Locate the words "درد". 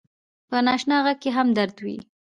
1.57-1.77